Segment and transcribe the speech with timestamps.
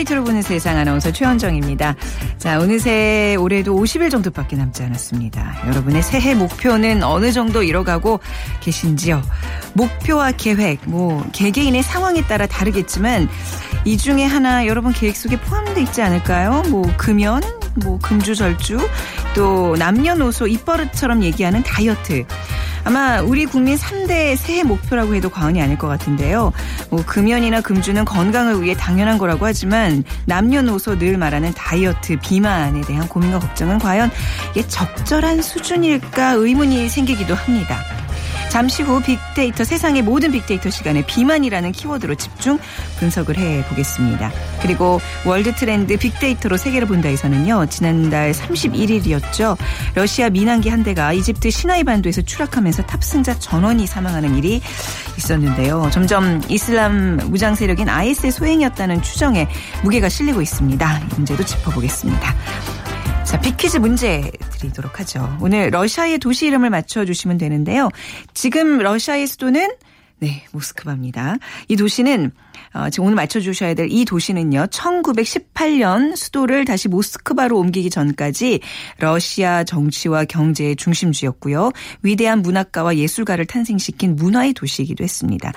[0.00, 1.94] 빅데이터로 보는 세상 아나운서 최현정입니다.
[2.38, 5.68] 자, 어느새 올해도 50일 정도밖에 남지 않았습니다.
[5.68, 8.20] 여러분의 새해 목표는 어느 정도 이뤄가고
[8.60, 9.22] 계신지요?
[9.74, 13.28] 목표와 계획, 뭐 개개인의 상황에 따라 다르겠지만
[13.84, 16.62] 이 중에 하나 여러분 계획 속에 포함되어 있지 않을까요?
[16.70, 17.42] 뭐 금연,
[17.82, 18.78] 뭐 금주절주,
[19.34, 22.24] 또 남녀노소 입버릇처럼 얘기하는 다이어트.
[22.84, 26.52] 아마 우리 국민 3대 새해 목표라고 해도 과언이 아닐 것 같은데요.
[26.90, 33.38] 뭐 금연이나 금주는 건강을 위해 당연한 거라고 하지만 남녀노소 늘 말하는 다이어트, 비만에 대한 고민과
[33.38, 34.10] 걱정은 과연
[34.50, 37.78] 이게 적절한 수준일까 의문이 생기기도 합니다.
[38.50, 42.58] 잠시 후 빅데이터 세상의 모든 빅데이터 시간에 비만이라는 키워드로 집중
[42.98, 44.32] 분석을 해 보겠습니다.
[44.60, 47.66] 그리고 월드 트렌드 빅데이터로 세계를 본다에서는요.
[47.66, 49.56] 지난달 31일이었죠.
[49.94, 54.60] 러시아 민항기 한 대가 이집트 시나이 반도에서 추락하면서 탑승자 전원이 사망하는 일이
[55.16, 55.88] 있었는데요.
[55.92, 59.46] 점점 이슬람 무장 세력인 IS의 소행이었다는 추정에
[59.84, 60.98] 무게가 실리고 있습니다.
[60.98, 62.34] 이 문제도 짚어보겠습니다.
[63.30, 64.28] 자, 빅퀴즈 문제
[64.58, 65.38] 드리도록 하죠.
[65.40, 67.88] 오늘 러시아의 도시 이름을 맞춰주시면 되는데요.
[68.34, 69.70] 지금 러시아의 수도는
[70.18, 71.36] 네, 모스크바입니다.
[71.68, 72.32] 이 도시는
[72.74, 78.60] 어, 지금 오늘 맞춰주셔야 될 이 도시는요, 1918년 수도를 다시 모스크바로 옮기기 전까지
[78.98, 81.70] 러시아 정치와 경제의 중심지였고요.
[82.02, 85.52] 위대한 문학가와 예술가를 탄생시킨 문화의 도시이기도 했습니다.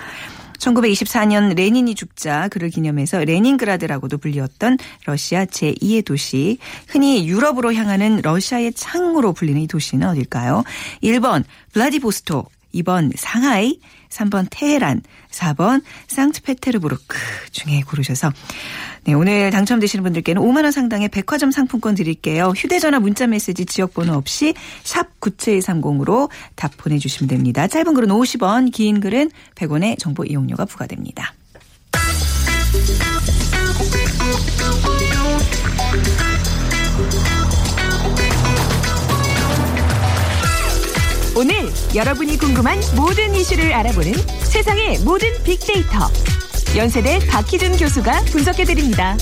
[0.64, 6.58] 1924년 레닌이 죽자 그를 기념해서 레닌그라드라고도 불리웠던 러시아 제2의 도시.
[6.88, 10.64] 흔히 유럽으로 향하는 러시아의 창으로 불리는 이 도시는 어딜까요?
[11.02, 13.78] 1번 블라디보스톡, 2번 상하이,
[14.10, 17.16] 3번 테헤란, 4번 상트페테르부르크
[17.50, 18.32] 중에 고르셔서
[19.04, 22.52] 네, 오늘 당첨되시는 분들께는 5만 원 상당의 백화점 상품권 드릴게요.
[22.56, 27.66] 휴대 전화 문자 메시지 지역 번호 없이 샵 9730으로 답 보내 주시면 됩니다.
[27.66, 31.34] 짧은 글은 50원, 긴 글은 100원의 정보 이용료가 부과됩니다.
[41.36, 41.54] 오늘
[41.94, 44.12] 여러분이 궁금한 모든 이슈를 알아보는
[44.44, 46.08] 세상의 모든 빅데이터.
[46.76, 49.16] 연세대 박희준 교수가 분석해드립니다.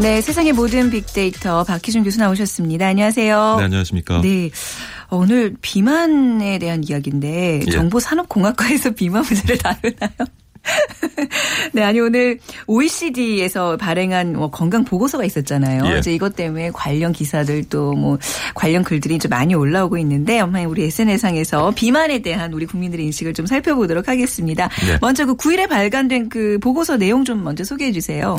[0.00, 2.86] 네, 세상의 모든 빅데이터 박희준 교수 나오셨습니다.
[2.88, 3.56] 안녕하세요.
[3.58, 4.20] 네, 안녕하십니까.
[4.20, 4.50] 네.
[5.10, 7.70] 오늘 비만에 대한 이야기인데 예.
[7.70, 10.10] 정보산업공학과에서 비만 문제를 다루나요?
[11.72, 15.84] 네, 아니 오늘 OECD에서 발행한 뭐 건강 보고서가 있었잖아요.
[15.92, 15.98] 예.
[15.98, 18.18] 이제 이것 때문에 관련 기사들 또 뭐
[18.54, 23.46] 관련 글들이 좀 많이 올라오고 있는데 엄마 우리 SNS상에서 비만에 대한 우리 국민들의 인식을 좀
[23.46, 24.68] 살펴보도록 하겠습니다.
[24.88, 24.98] 예.
[25.00, 28.36] 먼저 그 9일에 발간된 그 보고서 내용 좀 먼저 소개해 주세요.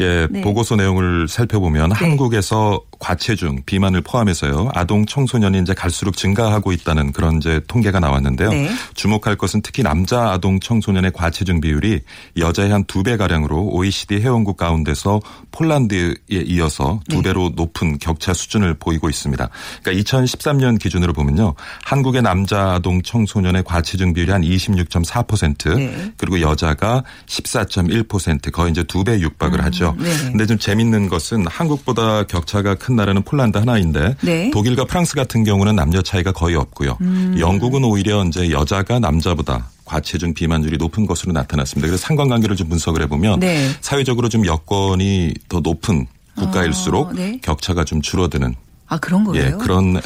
[0.00, 0.40] 예, 네.
[0.40, 1.94] 보고서 내용을 살펴보면 네.
[1.94, 4.70] 한국에서 과체중, 비만을 포함해서요.
[4.74, 8.50] 아동 청소년이 이제 갈수록 증가하고 있다는 그런 이제 통계가 나왔는데요.
[8.50, 8.70] 네.
[8.94, 12.00] 주목할 것은 특히 남자 아동 청소년의 과체중 비율이
[12.38, 15.20] 여자의 한 두 배 가량으로 OECD 회원국 가운데서
[15.52, 17.22] 폴란드에 이어서 두 네.
[17.22, 19.48] 배로 높은 격차 수준을 보이고 있습니다.
[19.82, 21.54] 그러니까 2013년 기준으로 보면요.
[21.84, 29.18] 한국의 남자 아동 청소년의 과체중 비율이 한 26.4% 그리고 여자가 14.1% 거의 이제 두 배
[29.18, 29.64] 육박을 음.
[29.64, 29.89] 하죠.
[29.98, 30.10] 네.
[30.24, 34.50] 근데 좀 재밌는 것은 한국보다 격차가 큰 나라는 폴란드 하나인데 네.
[34.50, 36.98] 독일과 프랑스 같은 경우는 남녀 차이가 거의 없고요.
[37.00, 37.36] 음.
[37.38, 41.88] 영국은 오히려 이제 여자가 남자보다 과체중 비만율이 높은 것으로 나타났습니다.
[41.88, 43.70] 그래서 상관관계를 좀 분석을 해보면 네.
[43.80, 47.38] 사회적으로 좀 여건이 더 높은 국가일수록 아, 네.
[47.42, 48.54] 격차가 좀 줄어드는
[48.86, 49.46] 아 그런 거예요?
[49.46, 50.00] 예, 그런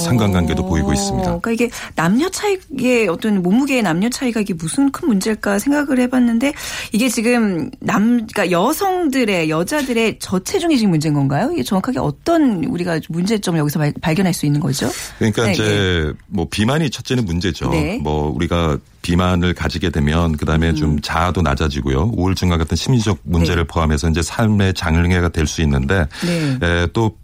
[0.00, 1.40] 상관관계도 어, 보이고 있습니다.
[1.40, 6.52] 그러니까 이게 남녀 차이의 어떤 몸무게의 남녀 차이가 이게 무슨 큰 문제일까 생각을 해봤는데
[6.92, 11.50] 이게 지금 남, 그러니까 여성들의 여자들의 저체중이 지금 문제인 건가요?
[11.52, 14.90] 이게 정확하게 어떤 우리가 문제점을 여기서 발, 발견할 수 있는 거죠?
[15.18, 16.12] 그러니까 네, 이제 네.
[16.26, 17.70] 뭐 비만이 첫째는 문제죠.
[17.70, 17.98] 네.
[18.02, 20.74] 뭐 우리가 비만을 가지게 되면 그다음에 음.
[20.74, 22.12] 좀 자아도 낮아지고요.
[22.16, 23.66] 우울증과 같은 심리적 문제를 네.
[23.68, 26.58] 포함해서 이제 삶의 장애가 될 수 있는데 네.
[26.66, 27.16] 에, 또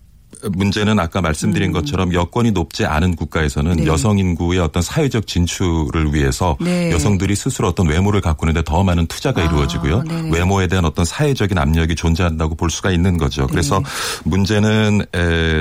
[0.52, 1.72] 문제는 아까 말씀드린 음.
[1.72, 3.86] 것처럼 여건이 높지 않은 국가에서는 네.
[3.86, 6.90] 여성 인구의 어떤 사회적 진출을 위해서 네.
[6.92, 10.04] 여성들이 스스로 어떤 외모를 가꾸는데 더 많은 투자가 아, 이루어지고요.
[10.04, 10.30] 네네.
[10.30, 13.46] 외모에 대한 어떤 사회적인 압력이 존재한다고 볼 수가 있는 거죠.
[13.48, 13.84] 그래서 네.
[14.24, 15.04] 문제는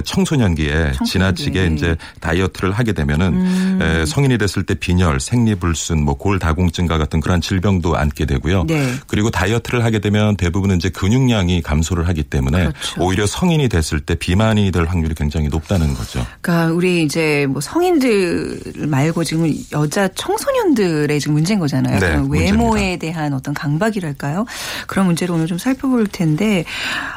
[0.06, 1.06] 청소년기에 청소년기.
[1.06, 4.06] 지나치게 이제 다이어트를 하게 되면은 음.
[4.08, 8.66] 성인이 됐을 때 빈혈, 생리불순, 뭐 골다공증과 같은 그러한 질병도 안게 되고요.
[8.66, 8.94] 네.
[9.08, 13.04] 그리고 다이어트를 하게 되면 대부분은 이제 근육량이 감소를 하기 때문에 그렇죠.
[13.04, 16.26] 오히려 성인이 됐을 때 비만이 노안이 될 확률이 굉장히 높다는 거죠.
[16.42, 22.00] 그러니까 우리 이제 뭐 성인들 말고 지금 여자 청소년들의 지금 문제인 거잖아요.
[22.00, 24.46] 네, 외모에 대한 어떤 강박이랄까요?
[24.88, 26.66] 그런 문제를 오늘 좀 살펴볼 텐데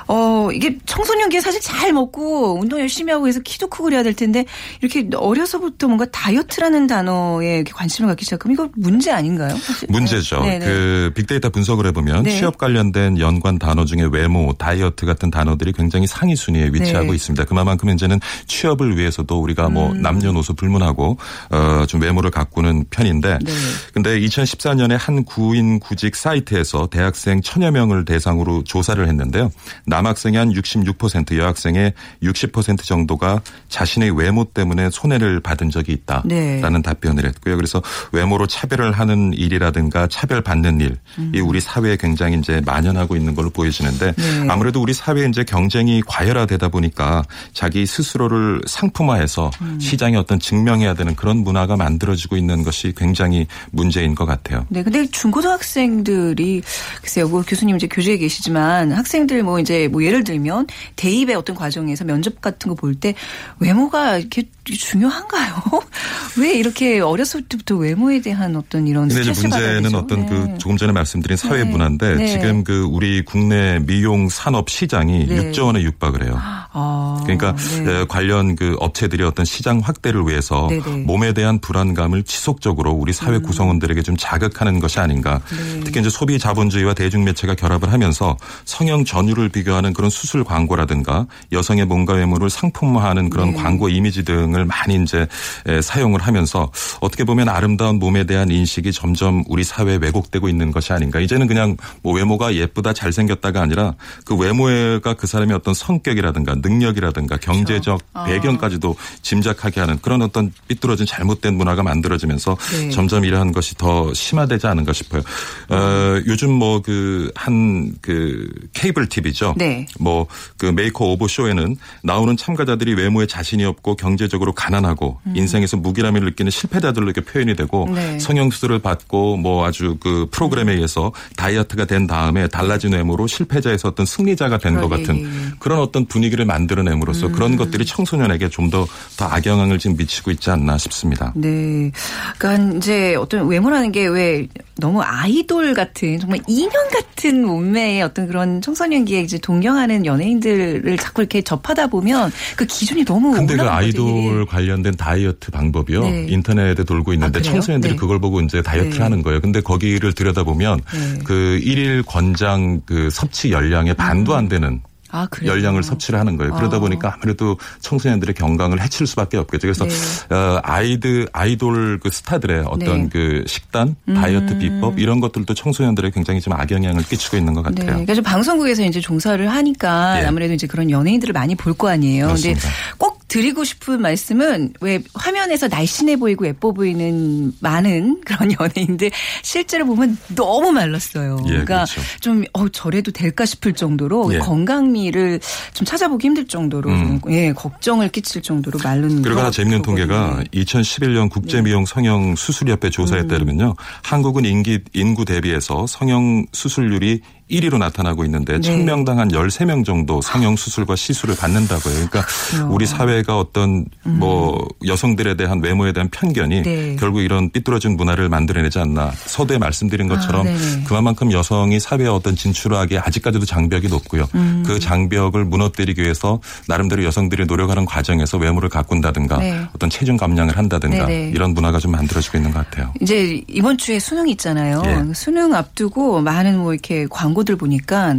[0.07, 4.45] 어 이게 청소년기에 사실 잘 먹고 운동 열심히 하고 해서 키도 크고 그래야 될 텐데
[4.81, 9.57] 이렇게 어려서부터 뭔가 다이어트라는 단어에 관심을 갖기 시작하면 이거 문제 아닌가요?
[9.57, 9.89] 사실?
[9.91, 10.41] 문제죠.
[10.41, 10.59] 네네.
[10.59, 10.67] 네.
[10.67, 12.39] 그 빅데이터 분석을 해보면 네.
[12.39, 17.15] 취업 관련된 연관 단어 중에 외모, 다이어트 같은 단어들이 굉장히 상위 순위에 위치하고 네.
[17.17, 17.32] 있습니다.
[17.45, 20.03] 그만큼 이제는 취업을 위해서도 우리가 뭐 음.
[20.03, 21.19] 남녀노소 불문하고
[21.51, 23.53] 어좀 외모를 가꾸는 편인데 네.
[23.93, 29.51] 근데 2014년에 한 구인 구직 사이트에서 대학생 천여 명을 대상으로 조사를 했는데요.
[29.87, 31.93] 남학생의 한 66%, 여학생의
[32.23, 36.83] 60% 정도가 자신의 외모 때문에 손해를 받은 적이 있다라는 네.
[36.83, 37.57] 답변을 했고요.
[37.57, 37.83] 그래서
[38.13, 41.33] 외모로 차별을 하는 일이라든가 차별받는 일이 음.
[41.45, 44.47] 우리 사회에 굉장히 이제 만연하고 있는 걸로 보여지는데 네.
[44.49, 47.22] 아무래도 우리 사회에 이제 경쟁이 과열화되다 보니까
[47.53, 49.81] 자기 스스로를 상품화해서 음.
[49.81, 54.67] 시장에 어떤 증명해야 되는 그런 문화가 만들어지고 있는 것이 굉장히 문제인 것 같아요.
[54.69, 56.63] 네, 근데 중고등학생들이
[57.01, 60.67] 글쎄요, 뭐 교수님 이제 교재에 계시지만 학생들 뭐 이제 뭐 예를 들면
[60.97, 63.15] 대입의 어떤 과정에서 면접 같은 거 볼 때
[63.59, 65.55] 외모가 이렇게 중요한가요?
[66.39, 69.95] 왜 이렇게 어렸을 때부터 외모에 대한 어떤 이런 근데 이제 문제는?
[69.95, 70.29] 어떤 네.
[70.29, 71.71] 그 조금 전에 말씀드린 사회 네.
[71.71, 72.27] 문화인데 네.
[72.29, 75.53] 지금 그 우리 국내 미용 산업 시장이 네.
[75.53, 76.35] 6조 원에 육박을 해요.
[76.37, 77.55] 아, 그러니까
[77.85, 78.01] 네.
[78.01, 80.69] 에, 관련 그 업체들이 어떤 시장 확대를 위해서.
[81.07, 83.43] 몸에 대한 불안감을 지속적으로 우리 사회 음.
[83.43, 85.41] 구성원들에게 좀 자극하는 것이 아닌가.
[85.51, 85.81] 네.
[85.85, 92.15] 특히 이제 소비 자본주의와 대중매체가 결합을 하면서 성형 전유를 비교하는 그런 수술 광고라든가 여성의 몸과
[92.15, 93.57] 외모를 상품화하는 그런 네.
[93.57, 95.27] 광고 이미지 등을 많이 이제
[95.67, 96.71] 에, 사용을 하면서
[97.01, 101.21] 어떻게 보면 아름다운 몸에 대한 인식이 점점 우리 사회에 왜곡되고 있는 것이 아닌가.
[101.21, 103.95] 이제는 그냥 뭐 외모가 예쁘다 잘생겼다가 아니라
[104.27, 108.25] 그 외모가 그 사람의 어떤 성격이라든가 능력이라든가 경제적 아.
[108.25, 112.91] 배경까지도 짐작하게 하는 그런 어떤 삐뚤어진 잘못된 문화가 만들어지면서 네.
[112.91, 115.23] 점점 이러한 것이 더 심화되지 않은가 싶어요.
[115.71, 119.55] 어, 요즘 뭐 그 한그 케이블 TV죠.
[119.57, 119.87] 네.
[120.01, 127.21] 뭐그 makeover 쇼에는 나오는 참가자들이 외모에 자신이 없고 경제적으로 가난하고 인생에서 무기력함을 느끼는 실패자들로 이렇게
[127.21, 127.95] 표현이 되고 음.
[127.95, 128.19] 네.
[128.19, 134.59] 성형수술을 받고 뭐 아주 그 프로그램에 의해서 다이어트가 된 다음에 달라진 외모로 실패자에서 어떤 승리자가
[134.59, 134.93] 된 것.
[134.93, 137.33] 같은 그런 어떤 분위기를 만들어냄으로써 음.
[137.33, 138.87] 그런 것들이 청소년에게 좀더더
[139.19, 141.33] 악영향을 지금 미치고 있지 않나 싶습니다.
[141.35, 141.91] 네.
[142.39, 144.47] 그러니까 이제 어떤 외모라는 게 왜
[144.77, 151.43] 너무 아이돌 같은 정말 인형 같은 몸매의 어떤 그런 청소년기에 이제 동경하는 연예인들을 자꾸 이렇게
[151.43, 154.45] 접하다 보면 그 기준이 너무 근데 그 아이돌 이게.
[154.45, 156.01] 관련된 다이어트 방법이요.
[156.01, 156.27] 네.
[156.29, 157.43] 인터넷에 돌고 있는데 아?
[157.43, 157.97] 청소년들이 네.
[157.99, 159.03] 그걸 보고 이제 다이어트를 네.
[159.03, 159.41] 하는 거예요.
[159.41, 161.19] 근데 거기를 들여다보면 네.
[161.25, 164.81] 그 일일 권장 그 섭취 열량의 반도 안 되는
[165.13, 165.29] 아?
[165.45, 166.55] 열량을 섭취를 하는 거예요.
[166.55, 166.81] 그러다 아.
[166.81, 169.69] 보니까 아무래도 청소년들의 건강을 해칠 수밖에 없겠죠.
[169.69, 170.35] 그래서 네.
[170.35, 173.09] 어, 아이들 아이돌 그 스타들의 어떤 네.
[173.13, 177.71] 그 식단, 다이어트 비법 이런 것들도 청소년들에게 굉장히 좀 악영향을 끼치고 있는 것 네.
[177.71, 177.87] 같아요.
[177.87, 180.27] 그러니까 좀 방송국에서 이제 종사를 하니까 예.
[180.27, 182.27] 아무래도 이제 그런 연예인들을 많이 볼 거 아니에요.
[182.27, 182.69] 그렇습니다.
[182.99, 189.11] 꼭 드리고 싶은 말씀은 왜 화면에서 날씬해 보이고 예뻐 보이는 많은 그런 연예인들
[189.43, 191.39] 실제로 보면 너무 말랐어요.
[191.47, 192.01] 예, 그러니까 그렇죠.
[192.21, 194.39] 좀 어, 저래도 될까 싶을 정도로 예.
[194.39, 195.39] 건강미 를
[195.75, 197.21] 좀 찾아보기 힘들 정도로 음.
[197.21, 199.83] 좀, 예, 걱정을 끼칠 정도로 마른 그리고 하나 것 재밌는.
[199.83, 203.75] 통계가 2011년 국제미용 성형 수술협회 조사에 따르면요.
[204.03, 207.21] 한국은 인기, 인구 대비해서 성형 수술률이
[207.53, 208.61] 1위로 나타나고 있는데 네.
[208.61, 212.07] 1000명당 한 13명 정도 성형 수술과 시술을 받는다고 해요.
[212.11, 212.69] 그러니까 그렇군요.
[212.69, 212.75] 음.
[212.75, 216.97] 우리 사회가 어떤 뭐 여성들에 대한 외모에 대한 편견이 네.
[216.99, 219.13] 결국 이런 삐뚤어진 문화를 만들어내지 않나.
[219.27, 220.53] 서두에 말씀드린 것처럼 아.
[220.87, 224.27] 그만큼 여성이 사회에 어떤 진출하기에 아직까지도 장벽이 높고요.
[224.35, 224.63] 음.
[224.67, 229.61] 그 장벽을 무너뜨리기 위해서 나름대로 여성들이 노력하는 과정에서 외모를 가꾼다든가 네.
[229.75, 231.31] 어떤 체중 감량을 한다든가 네네.
[231.31, 232.93] 이런 문화가 좀 만들어지고 있는 것 같아요.
[233.01, 234.83] 이제 이번 주에 수능 있잖아요.
[234.87, 235.15] 예.
[235.15, 238.17] 수능 앞두고 많은 뭐 이렇게 광고 들 보니까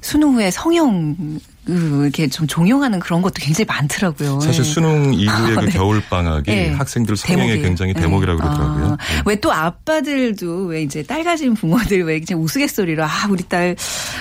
[0.00, 4.40] 수능 후에 성형 그 이렇게 좀 종용하는 그런 것도 굉장히 많더라고요.
[4.40, 4.68] 사실 예.
[4.68, 5.72] 수능 이후의 아, 그 네.
[5.72, 6.70] 겨울 방학이 예.
[6.70, 7.66] 학생들 성형에 대목이에요.
[7.66, 8.42] 굉장히 대목이라고 예.
[8.42, 8.86] 그러더라고요.
[8.86, 9.22] 아, 예.
[9.26, 13.76] 왜또 아빠들도 왜 이제 딸 가진 부모들 왜 이제 우스갯소리로 아 우리 딸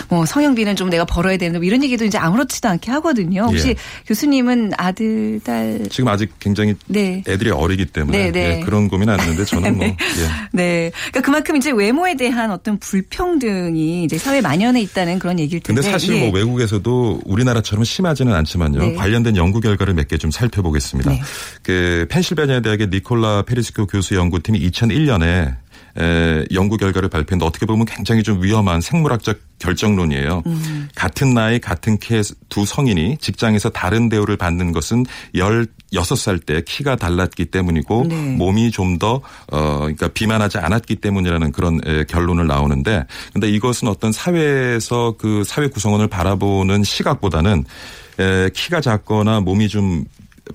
[0.09, 3.43] 뭐 성형비는 좀 내가 벌어야 되는 뭐 이런 얘기도 이제 아무렇지도 않게 하거든요.
[3.43, 3.75] 혹시 예.
[4.05, 7.23] 교수님은 아들 딸 지금 아직 굉장히 네.
[7.27, 8.59] 애들이 어리기 때문에 네, 네.
[8.59, 9.95] 예, 그런 고민 안 했는데 저는 뭐 예.
[10.51, 10.91] 네.
[10.93, 15.81] 그러니까 그만큼 이제 외모에 대한 어떤 불평등이 이제 사회 만연해 있다는 그런 얘기일 텐데.
[15.81, 16.19] 근데 사실 예.
[16.19, 18.79] 뭐 외국에서도 우리나라처럼 심하지는 않지만요.
[18.79, 18.93] 네.
[18.95, 21.11] 관련된 연구 결과를 몇 개 좀 살펴보겠습니다.
[21.11, 21.21] 네.
[21.63, 25.55] 그 펜실베니아 대학의 니콜라 페리스코 교수 연구팀이 2001년에
[26.00, 30.43] 에, 연구 결과를 발표했는데 어떻게 보면 굉장히 좀 위험한 생물학적 결정론이에요.
[30.45, 30.89] 음.
[30.95, 38.05] 같은 나이 같은 키두 성인이 직장에서 다른 대우를 받는 것은 16살 때 키가 달랐기 때문이고
[38.09, 38.35] 네.
[38.35, 39.21] 몸이 좀더
[39.51, 45.67] 어, 그러니까 비만하지 않았기 때문이라는 그런 에, 결론을 나오는데 근데 이것은 어떤 사회에서 그 사회
[45.67, 47.63] 구성원을 바라보는 시각보다는
[48.19, 50.05] 에, 키가 작거나 몸이 좀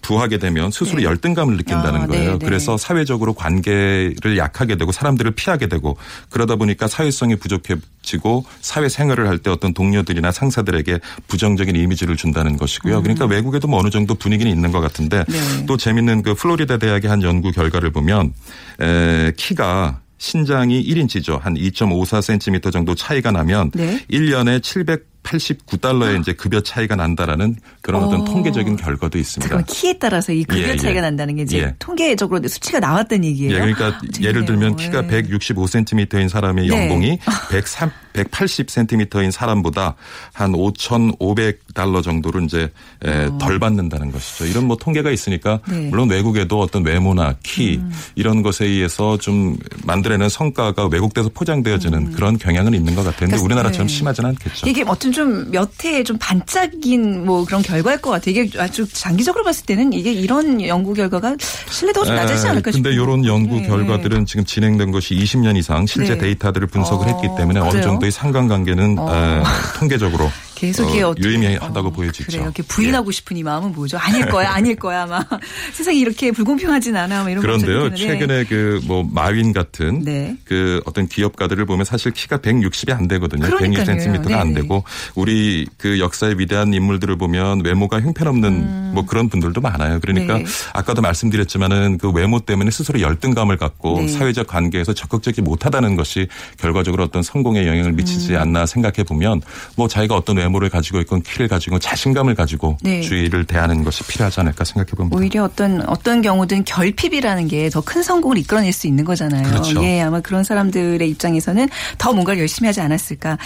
[0.03, 1.05] 부하게 되면 스스로 네.
[1.05, 2.33] 열등감을 느낀다는 아, 거예요.
[2.33, 2.45] 네, 네.
[2.45, 5.97] 그래서 사회적으로 관계를 약하게 되고 사람들을 피하게 되고
[6.31, 12.99] 그러다 보니까 사회성이 부족해지고 사회 생활을 할 때 어떤 동료들이나 상사들에게 부정적인 이미지를 준다는 것이고요.
[12.99, 13.03] 음.
[13.03, 15.67] 그러니까 외국에도 뭐 어느 정도 분위기는 있는 것 같은데 네.
[15.67, 18.33] 또 재밌는 그 플로리다 대학의 한 연구 결과를 보면
[18.81, 21.41] 에, 키가 신장이 1인치죠.
[21.41, 24.05] 한 2.54cm 정도 차이가 나면 네.
[24.11, 28.25] 1년에 700 89달러의 이제 급여 차이가 난다라는 그런 어떤 어.
[28.25, 29.49] 통계적인 결과도 있습니다.
[29.49, 30.77] 그럼 키에 따라서 이 급여 예, 예.
[30.77, 31.01] 차이가 예.
[31.03, 31.75] 난다는 게 이제 예.
[31.79, 33.55] 통계적으로 수치가 나왔던 얘기예요.
[33.55, 36.77] 예, 그러니까 아, 예를 들면 키가 165cm인 사람의 네.
[36.77, 37.19] 연봉이
[37.51, 39.95] 103 180cm인 사람보다
[40.33, 42.71] 한 5,500달러 정도로 이제
[43.05, 43.39] 어.
[43.39, 44.47] 덜 받는다는 것이죠.
[44.47, 45.89] 이런 뭐 통계가 있으니까 네.
[45.89, 47.93] 물론 외국에도 어떤 외모나 키 음.
[48.15, 52.13] 이런 것에 의해서 좀 만들어낸 성과가 왜곡돼서 포장되어지는 음.
[52.13, 53.95] 그런 경향은 있는 것 같은데 그러니까, 우리나라처럼 네.
[53.95, 54.69] 심하지는 않겠죠.
[54.69, 58.35] 이게 어떤 좀 몇 해 좀 반짝인 뭐 그런 결과일 것 같아요.
[58.35, 61.37] 이게 아주 장기적으로 봤을 때는 이게 이런 연구 결과가
[61.71, 63.67] 신뢰도가 좀 낮지 않을까 싶은데 이런 연구 네.
[63.67, 66.19] 결과들은 지금 진행된 것이 20년 이상 실제 네.
[66.19, 67.11] 데이터들을 분석을 어.
[67.11, 69.43] 했기 때문에 어느 정도의 상관관계는 어.
[69.79, 72.27] 통계적으로 계속 어, 유의미하다고 어, 보여지죠.
[72.27, 72.43] 그래요.
[72.43, 73.13] 이렇게 부인하고 예.
[73.13, 73.97] 싶은 이 마음은 뭐죠?
[73.99, 75.25] 아닐 거야, 아닐 거야, 아마
[75.73, 77.23] 세상이 이렇게 불공평하진 않아.
[77.23, 80.35] 뭐 이런 그런데요, 최근에 그 뭐 마윈 같은 네.
[80.45, 83.47] 그 어떤 기업가들을 보면 사실 키가 160이 안 되거든요.
[83.47, 83.85] 그러니까요.
[83.85, 84.83] 160cm가 안 되고
[85.15, 88.91] 우리 그 역사의 위대한 인물들을 보면 외모가 형편없는 음.
[88.95, 90.01] 뭐 그런 분들도 많아요.
[90.01, 90.45] 그러니까 네.
[90.73, 94.09] 아까도 말씀드렸지만은 그 외모 때문에 스스로 열등감을 갖고 네.
[94.09, 96.27] 사회적 관계에서 적극적이 못하다는 것이
[96.59, 98.41] 결과적으로 어떤 성공에 영향을 미치지 음.
[98.41, 99.43] 않나 생각해 보면
[99.77, 103.01] 뭐 자기가 어떤 외모 외모를 가지고 있건 키를 가지고 자신감을 가지고 네.
[103.03, 105.17] 주의를 대하는 것이 필요하지 않을까 생각해 봅니다.
[105.17, 109.43] 오히려 어떤 어떤 경우든 결핍이라는 게 더 큰 성공을 이끌어낼 수 있는 거잖아요.
[109.49, 109.83] 그렇죠.
[109.85, 113.39] 예, 아마 그런 사람들의 입장에서는 더 뭔가를 열심히 하지 않았을까.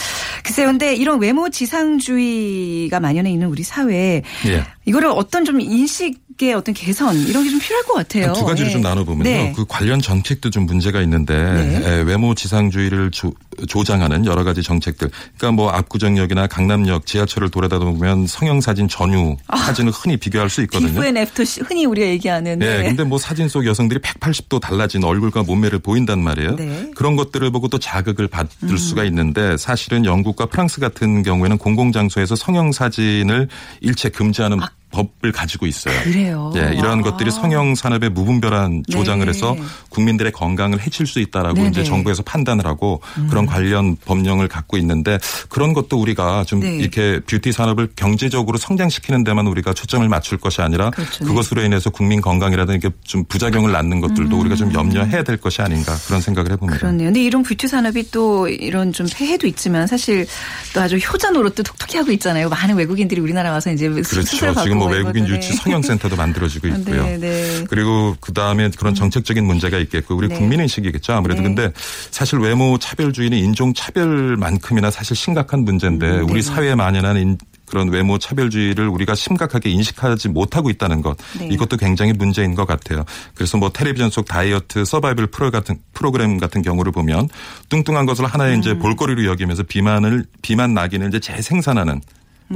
[0.43, 4.65] 글쎄요, 근데 이런 외모 지상주의가 만연해 있는 우리 사회에 예.
[4.85, 8.33] 이거를 어떤 좀 인식의 어떤 개선 이런 게 좀 필요할 것 같아요.
[8.33, 8.73] 두 가지를 네.
[8.73, 9.31] 좀 나눠보면요.
[9.31, 9.53] 네.
[9.55, 12.03] 그 관련 정책도 좀 문제가 있는데 네.
[12.03, 13.33] 외모 지상주의를 조,
[13.69, 15.11] 조장하는 여러 가지 정책들.
[15.37, 19.57] 그러니까 뭐 압구정역이나 강남역 지하철을 돌아다 보면 성형사진 전후 아.
[19.59, 20.91] 사진을 흔히 비교할 수 있거든요.
[20.91, 22.59] before and after 흔히 우리가 얘기하는.
[22.59, 22.79] 네.
[22.79, 22.85] 네.
[22.85, 26.57] 근데 뭐 사진 속 여성들이 180도 달라진 얼굴과 몸매를 보인단 말이에요.
[26.57, 26.91] 네.
[26.97, 28.77] 그런 것들을 보고 또 자극을 받을 음.
[28.77, 33.49] 수가 있는데 사실은 영국과 프랑스 같은 경우에는 공공장소에서 성형 사진을
[33.81, 34.71] 일체 금지하는 아.
[34.93, 35.99] 법을 가지고 있어요.
[36.05, 36.53] 그래요.
[36.57, 37.03] 예, 이러한 아.
[37.03, 39.31] 것들이 성형 산업에 무분별한 조장을 네.
[39.31, 39.57] 해서
[39.89, 41.69] 국민들의 건강을 해칠 수 있다라고 네네.
[41.71, 43.27] 이제 정부에서 판단을 하고 음.
[43.29, 45.19] 그런 관련 법령을 갖고 있는데
[45.49, 46.77] 그런 것도 우리가 좀 네.
[46.77, 51.25] 이렇게 뷰티 산업을 경제적으로 성장시키는 데만 우리가 초점을 맞출 것이 아니라 그렇죠.
[51.25, 51.29] 네.
[51.29, 54.41] 그것으로 인해서 국민 건강이라든지 좀 부작용을 낳는 것들도 음.
[54.41, 56.79] 우리가 좀 염려해야 될 것이 아닌가 그런 생각을 해봅니다.
[56.79, 57.09] 그렇네요.
[57.09, 60.27] 근데 이런 뷰티 산업이 또 이런 좀 폐해도 있지만 사실
[60.75, 62.49] 또 아주 효자 노릇도 톡톡히 하고 있잖아요.
[62.49, 64.23] 많은 외국인들이 우리나라 와서 이제 그렇죠.
[64.23, 67.05] 지금 뭐 외국인 유치 성형센터도 만들어지고 아, 있고요.
[67.05, 67.65] 네, 네.
[67.69, 68.95] 그리고 그 다음에 그런 음.
[68.95, 70.37] 정책적인 문제가 있겠고 우리 네.
[70.37, 71.13] 국민의식이겠죠.
[71.13, 71.49] 아무래도 네.
[71.49, 71.73] 근데
[72.11, 76.43] 사실 외모 차별주의는 인종 차별만큼이나 사실 심각한 문제인데 음, 우리 네.
[76.43, 77.39] 사회에 만연한
[77.73, 81.49] 그런 외모 차별주의를 우리가 심각하게 인식하지 못하고 있다는 것 네.
[81.51, 83.07] 이것도 굉장히 문제인 것 같아요.
[83.35, 87.31] 그래서 뭐 텔레비전 속 다이어트 서바이벌 프로 같은 프로그램 같은 경우를 보면
[87.71, 88.61] 뚱뚱한 것을 하나의 음.
[88.61, 92.03] 이제 볼거리로 여기면서 비만을 비만 낙인을 이제 재생산하는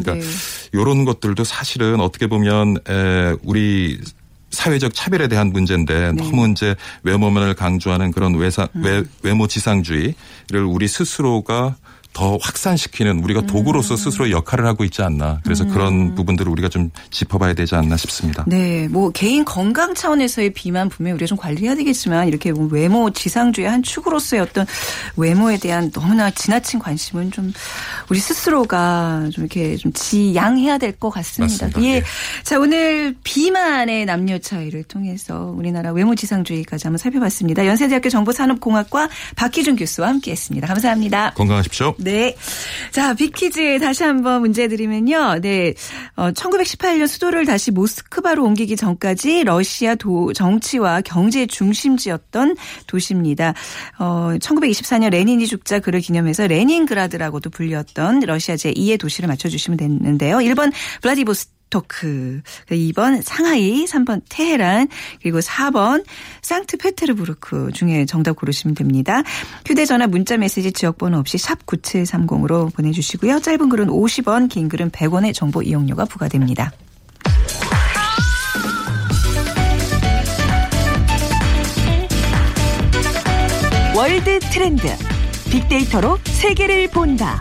[0.03, 0.21] 그러니까 네.
[0.73, 4.00] 이런 것들도 사실은 어떻게 보면 에 우리
[4.50, 6.23] 사회적 차별에 대한 문제인데 네.
[6.23, 8.85] 너무 이제 외모면을 강조하는 그런 외사, 음.
[8.85, 11.76] 외, 외모 지상주의를 우리 스스로가
[12.16, 13.46] 더 확산시키는 우리가 음.
[13.46, 15.40] 도구로서 스스로 역할을 하고 있지 않나.
[15.44, 15.68] 그래서 음.
[15.68, 18.42] 그런 부분들을 우리가 좀 짚어봐야 되지 않나 싶습니다.
[18.46, 18.88] 네.
[18.88, 23.82] 뭐 개인 건강 차원에서의 비만 분명히 우리가 좀 관리해야 되겠지만 이렇게 뭐 외모 지상주의 한
[23.82, 24.64] 축으로서의 어떤
[25.18, 27.52] 외모에 대한 너무나 지나친 관심은 좀
[28.08, 31.66] 우리 스스로가 좀 이렇게 좀 지양해야 될 것 같습니다.
[31.66, 31.82] 맞습니다.
[31.82, 32.00] 예.
[32.00, 32.02] 네.
[32.42, 37.66] 자, 오늘 비만의 남녀 차이를 통해서 우리나라 외모 지상주의까지 한번 살펴봤습니다.
[37.66, 40.66] 연세대학교 정보산업공학과 박희준 교수와 함께 했습니다.
[40.66, 41.32] 감사합니다.
[41.35, 41.94] 건강하십시오.
[42.07, 42.37] 네.
[42.93, 45.41] 자, 빅퀴즈 다시 한번 문제 드리면요.
[45.41, 45.75] 네.
[46.15, 53.55] 어, 1918년 수도를 다시 모스크바로 옮기기 전까지 러시아 도, 정치와 경제 중심지였던 도시입니다.
[53.99, 60.37] 어, 1924년 레닌이 죽자 그를 기념해서 레닌그라드라고도 불렸던 러시아 제2의 도시를 맞춰주시면 되는데요.
[60.37, 60.73] 1번
[61.03, 64.88] 블라디보스 토크 보스토크, 2번 상하이, 3번 테헤란,
[65.23, 66.04] 그리고 4번
[66.42, 69.23] 상트페테르부르크 중에 정답 고르시면 됩니다.
[69.66, 73.40] 휴대전화 문자 메시지 지역번호 없이 샵 9730으로 보내주시고요.
[73.40, 76.73] 짧은 글은 50원, 긴 글은 100원의 정보 이용료가 부과됩니다.
[83.94, 84.88] 월드 트렌드.
[85.50, 87.38] 빅데이터로 세계를 본다.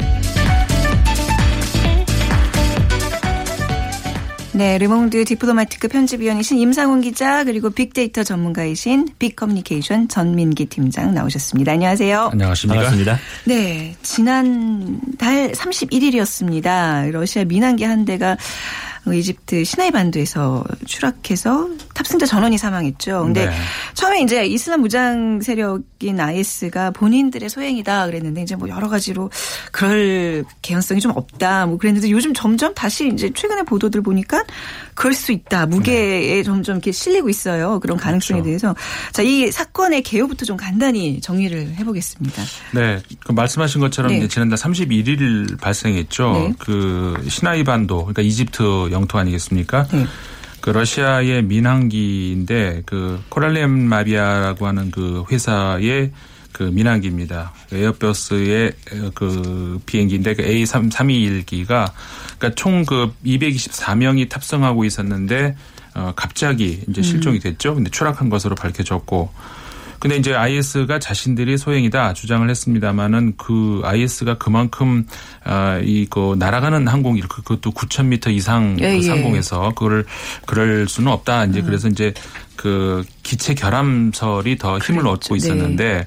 [4.56, 11.74] 네, 르몽드 디플로마티크 편집위원이신 임상훈 기자 그리고 빅데이터 전문가이신 빅커뮤니케이션 전민기 팀장 나오셨습니다.
[11.74, 12.30] 안녕하세요.
[12.32, 12.76] 안녕하십니까.
[12.76, 13.20] 반갑습니다.
[13.44, 17.12] 네, 지난달 31일이었습니다.
[17.12, 18.38] 러시아 민항기 한 대가
[19.14, 23.24] 이집트 시나이 반도에서 추락해서 탑승자 전원이 사망했죠.
[23.24, 23.56] 근데 네.
[23.94, 29.30] 처음에 이제 이슬람 무장 세력인 IS가 본인들의 소행이다 그랬는데 이제 뭐 여러 가지로
[29.72, 34.44] 그럴 개연성이 좀 없다 뭐 그랬는데 요즘 점점 다시 이제 최근에 보도들 보니까
[34.96, 35.66] 그럴 수 있다.
[35.66, 36.44] 무게에 네.
[36.44, 37.80] 점점 이렇게 실리고 있어요.
[37.80, 38.46] 그런 가능성에 그렇죠.
[38.46, 38.76] 대해서
[39.12, 42.44] 자, 이 사건의 개요부터 좀 간단히 정리를 해 보겠습니다.
[42.74, 43.02] 네.
[43.26, 44.28] 그 말씀하신 것처럼 네.
[44.28, 46.34] 지난달 31일 발생했죠.
[46.34, 46.54] 네.
[46.60, 49.88] 그 시나이 반도 그러니까 이집트 영토 아니겠습니까?
[49.92, 50.06] 네.
[50.62, 56.12] 그 러시아의 민항기인데 그 코랄렘 마비아라고 하는 그 회사의
[56.52, 57.54] 그 민항기입니다.
[57.72, 58.72] 에어버스의
[59.14, 61.92] 그 비행기인데 그 A321기가
[62.38, 65.56] 그러니까 총 그 224명이 탑승하고 있었는데
[65.96, 67.76] 어 갑자기 이제 실종이 됐죠.
[67.76, 69.32] 근데 추락한 것으로 밝혀졌고
[70.00, 75.06] 근데 이제 IS가 자신들이 소행이다 주장을 했습니다마는 그 IS가 그만큼
[75.44, 79.02] 아 이그 날아가는 항공기 그것도 9,000m 이상 예, 그 예.
[79.02, 80.06] 상공에서 그거를
[80.46, 81.46] 그럴 수는 없다.
[81.46, 81.66] 이제 음.
[81.66, 82.14] 그래서 이제
[82.56, 85.10] 그 기체 결함설이 더 힘을 그렇죠.
[85.12, 86.06] 얻고 있었는데 네.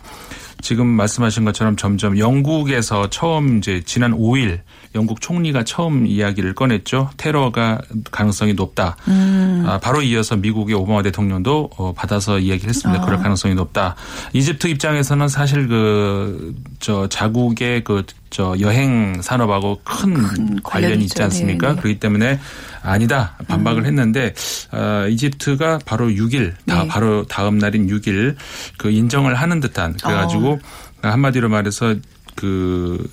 [0.60, 4.60] 지금 말씀하신 것처럼 점점 영국에서 처음 이제 지난 5일
[4.94, 7.10] 영국 총리가 처음 이야기를 꺼냈죠.
[7.16, 8.96] 테러가 가능성이 높다.
[9.06, 9.64] 음.
[9.66, 13.02] 아, 바로 이어서 미국의 오바마 대통령도 어, 받아서 이야기를 했습니다.
[13.02, 13.06] 어.
[13.06, 13.94] 그럴 가능성이 높다.
[14.32, 21.68] 이집트 입장에서는 사실 그 저 자국의 그 저 여행 산업하고 큰, 큰 관련이 있지 않습니까?
[21.68, 21.76] 네네.
[21.76, 21.82] 네.
[21.82, 22.40] 그렇기 때문에
[22.88, 23.86] 아니다 반박을 음.
[23.86, 24.34] 했는데
[24.72, 26.88] 어, 이집트가 바로 6일 다 네.
[26.88, 28.36] 바로 다음 날인 6일
[28.76, 30.58] 그 인정을 하는 듯한 그래가지고 어.
[31.02, 31.94] 한마디로 말해서
[32.34, 33.08] 그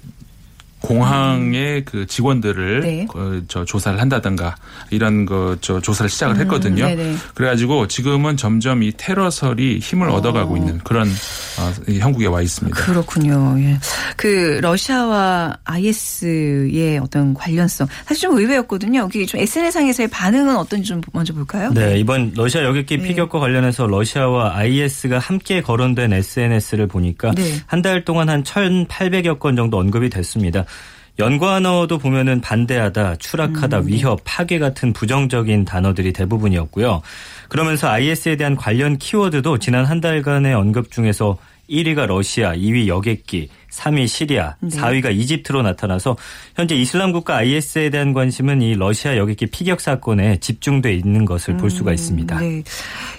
[0.85, 3.07] 공항의 그 직원들을 네.
[3.11, 4.55] 그저 조사를 한다든가
[4.91, 6.85] 이런 거 저 조사를 시작을 음, 했거든요.
[6.85, 10.15] 음, 그래가지고 지금은 점점 이 테러설이 힘을 어.
[10.15, 12.77] 얻어가고 있는 그런 어, 형국에 와 있습니다.
[12.79, 13.55] 그렇군요.
[13.59, 13.79] 예.
[14.15, 18.99] 그 러시아와 IS의 어떤 관련성 사실 좀 의외였거든요.
[18.99, 21.71] 여기 좀 SNS상에서의 반응은 어떤지 좀 먼저 볼까요?
[21.73, 23.07] 네, 이번 러시아 여객기 네.
[23.07, 27.55] 피격과 관련해서 러시아와 IS가 함께 거론된 SNS를 보니까 네.
[27.65, 30.65] 한달 동안 한 1,800여 건 정도 언급이 됐습니다.
[31.17, 33.87] 연관어도 보면은 반대하다, 추락하다, 음.
[33.87, 37.01] 위협, 파괴 같은 부정적인 단어들이 대부분이었고요.
[37.47, 41.37] 그러면서 IS에 대한 관련 키워드도 지난 한 달간의 언급 중에서
[41.69, 44.69] 1위가 러시아, 2위 여객기, 3위 시리아, 네.
[44.69, 46.15] 4위가 이집트로 나타나서
[46.55, 51.71] 현재 이슬람 국가 IS에 대한 관심은 이 러시아 여객기 피격 사건에 집중돼 있는 것을 볼
[51.71, 52.39] 수가 음, 있습니다.
[52.39, 52.63] 네.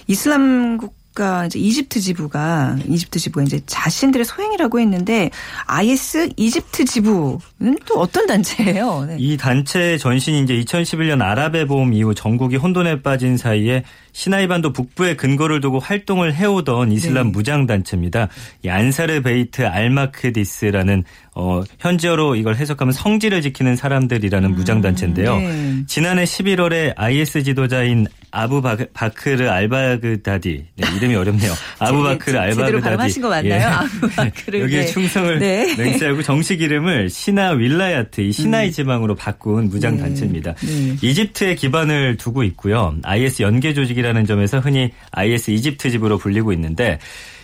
[0.07, 5.31] 이슬람 국 그러니까 이제 이집트 지부가 이집트 지부가 이제 자신들의 소행이라고 했는데
[5.65, 7.39] IS 이집트 지부는
[7.87, 9.05] 또 어떤 단체예요?
[9.07, 9.17] 네.
[9.19, 15.59] 이 단체 전신이 이제 2011년 아랍의 봄 이후 정국이 혼돈에 빠진 사이에 시나이반도 북부에 근거를
[15.61, 17.31] 두고 활동을 해오던 이슬람 네.
[17.31, 18.29] 무장 단체입니다.
[18.63, 21.03] 이 안사르 베이트 알마크디스라는
[21.35, 25.37] 어, 현지어로 이걸 해석하면 성지를 지키는 사람들이라는 음, 무장 단체인데요.
[25.37, 25.83] 네.
[25.87, 31.53] 지난해 11월에 IS 지도자인 아부 바크르 알바그다디 네, 이름이 어렵네요.
[31.79, 33.53] 아부 바크르 알바그다디 발음하신 거 맞나요?
[33.53, 33.63] 예.
[33.63, 34.85] 아부 바크르 여기에 네.
[34.87, 35.75] 충성을 네.
[35.75, 38.71] 맹세하고 정식 이름을 시나 윌라야트 이 시나이 음.
[38.71, 40.53] 지방으로 바꾼 무장 단체입니다.
[40.55, 40.67] 네.
[40.67, 40.97] 네.
[41.01, 42.95] 이집트에 기반을 두고 있고요.
[43.03, 46.99] IS 연계 조직이라는 점에서 흔히 IS 이집트 집으로 불리고 있는데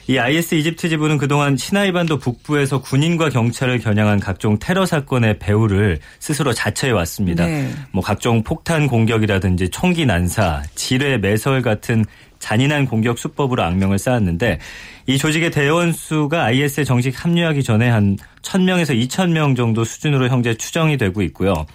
[0.07, 6.53] 이 IS 이집트 지부는 그동안 시나이반도 북부에서 군인과 경찰을 겨냥한 각종 테러 사건의 배후를 스스로
[6.53, 7.45] 자처해 왔습니다.
[7.45, 7.69] 네.
[7.91, 12.05] 뭐 각종 폭탄 공격이라든지 총기 난사, 지뢰 매설 같은
[12.43, 14.59] 잔인한 공격 수법으로 악명을 쌓았는데
[15.07, 20.97] 이 조직의 대원 수가 IS에 정식 합류하기 전에 한 1000명에서 2000명 정도 수준으로 현재 추정이
[20.97, 21.65] 되고 있고요.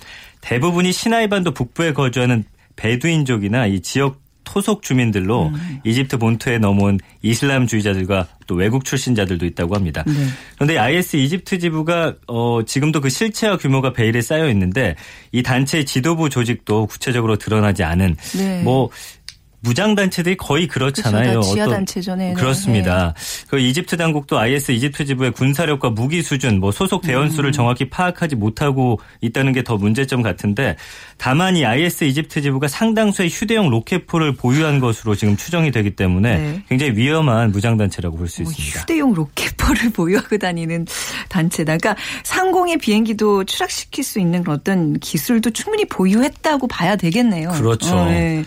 [0.42, 2.44] 대부분이 시나이반도 북부에 거주하는
[2.76, 5.80] 베두인족이나 이 지역 토속 주민들로 음.
[5.84, 10.04] 이집트 본토에 넘어온 이슬람주의자들과 또 외국 출신자들도 있다고 합니다.
[10.06, 10.14] 네.
[10.54, 14.96] 그런데 IS 이집트 지부가 어 지금도 그 실체와 규모가 베일에 쌓여 있는데
[15.32, 18.62] 이 단체의 지도부 조직도 구체적으로 드러나지 않은 네.
[18.62, 18.88] 뭐
[19.60, 21.30] 무장 단체들이 거의 그렇잖아요.
[21.30, 21.54] 그렇죠.
[21.54, 23.14] 지하 단체전에 그렇습니다.
[23.16, 23.46] 네.
[23.48, 27.52] 그 이집트 당국도 IS 이집트 지부의 군사력과 무기 수준, 뭐 소속 대원 수를 음.
[27.52, 30.76] 정확히 파악하지 못하고 있다는 게 더 문제점 같은데
[31.18, 36.62] 다만 이 IS 이집트 지부가 상당수의 휴대용 로켓포를 보유한 것으로 지금 추정이 되기 때문에 네.
[36.70, 38.80] 굉장히 위험한 무장 단체라고 볼수 뭐 있습니다.
[38.80, 40.86] 휴대용 로켓포를 보유하고 다니는
[41.28, 41.76] 단체다.
[41.76, 47.50] 그러니까 상공의 비행기도 추락시킬 수 있는 어떤 기술도 충분히 보유했다고 봐야 되겠네요.
[47.50, 47.94] 그렇죠.
[47.94, 48.42] 어, 네.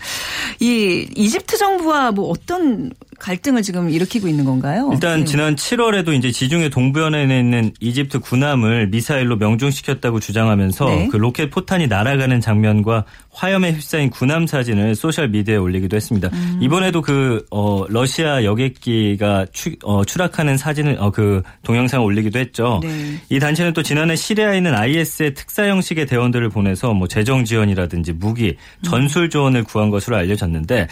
[0.58, 4.90] 이 이집트 정부와 뭐 어떤 갈등을 지금 일으키고 있는 건가요?
[4.92, 5.24] 일단 네.
[5.24, 11.08] 지난 7월에도 이제 지중해 동부 연안에 있는 이집트 군함을 미사일로 명중시켰다고 주장하면서 네.
[11.08, 16.28] 그 로켓 포탄이 날아가는 장면과 화염에 휩싸인 군함 사진을 소셜 미디어에 올리기도 했습니다.
[16.32, 16.58] 음.
[16.60, 22.80] 이번에도 그 어, 러시아 여객기가 추, 어, 추락하는 사진을 어, 그 동영상을 올리기도 했죠.
[22.82, 23.16] 네.
[23.30, 28.56] 이 단체는 또 지난해 시리아에 있는 IS의 특사 형식의 대원들을 보내서 뭐 재정 지원이라든지 무기,
[28.82, 30.88] 전술 조언을 구한 것으로 알려졌는데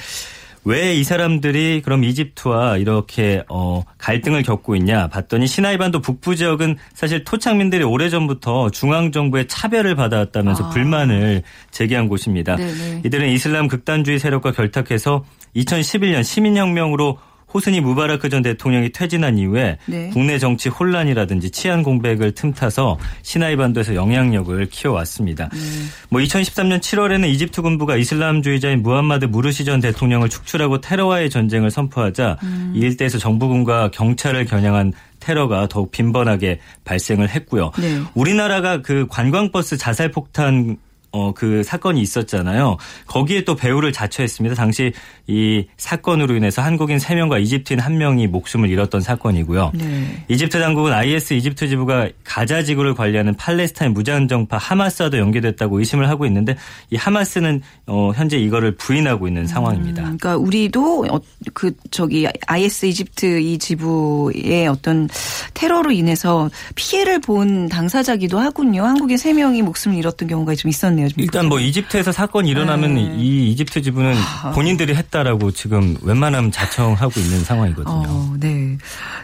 [0.64, 7.24] 왜 이 사람들이 그럼 이집트와 이렇게 어 갈등을 겪고 있냐 봤더니 시나이반도 북부 지역은 사실
[7.24, 10.68] 토착민들이 오래전부터 중앙 정부의 차별을 받아왔다면서 아.
[10.70, 12.56] 불만을 제기한 곳입니다.
[12.56, 13.02] 네네.
[13.06, 15.24] 이들은 이슬람 극단주의 세력과 결탁해서
[15.56, 17.18] 2011년 시민혁명으로
[17.52, 20.10] 호스니 무바라크 전 대통령이 퇴진한 이후에 네.
[20.12, 25.50] 국내 정치 혼란이라든지 치안 공백을 틈타서 시나이 반도에서 영향력을 키워왔습니다.
[25.52, 25.90] 음.
[26.08, 32.72] 뭐 2013년 7월에는 이집트 군부가 이슬람주의자인 무함마드 무르시 전 대통령을 축출하고 테러와의 전쟁을 선포하자 음.
[32.74, 37.72] 이 일대에서 정부군과 경찰을 겨냥한 테러가 더욱 빈번하게 발생을 했고요.
[37.78, 38.00] 네.
[38.14, 40.78] 우리나라가 그 관광버스 자살 폭탄
[41.12, 42.76] 어, 그 사건이 있었잖아요.
[43.06, 44.54] 거기에 또 배우를 자처했습니다.
[44.54, 44.92] 당시
[45.26, 49.72] 이 사건으로 인해서 한국인 3명과 이집트인 1명이 목숨을 잃었던 사건이고요.
[49.74, 50.24] 네.
[50.28, 56.56] 이집트 당국은 IS 이집트 지부가 가자 지구를 관리하는 팔레스타인 무장정파 하마스와도 연계됐다고 의심을 하고 있는데
[56.90, 60.02] 이 하마스는 어, 현재 이거를 부인하고 있는 상황입니다.
[60.02, 61.20] 음, 그러니까 우리도 어,
[61.54, 65.08] 그 저기 IS 이집트 이 지부의 어떤
[65.54, 68.84] 테러로 인해서 피해를 본 당사자기도 하군요.
[68.84, 70.99] 한국인 3명이 목숨을 잃었던 경우가 좀 있었네요.
[71.08, 71.24] 있네요.
[71.24, 73.14] 일단 뭐 이집트에서 사건이 일어나면 네.
[73.18, 74.50] 이 이집트 지부는 아.
[74.52, 78.04] 본인들이 했다라고 지금 웬만하면 자청하고 있는 상황이거든요.
[78.06, 78.78] 어, 네.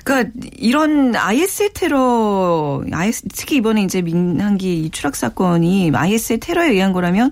[0.04, 7.30] 그러니까 이런 IS 테러, IS 특히 이번에 이제 민항기 추락 사건이 IS 테러에 의한 거라면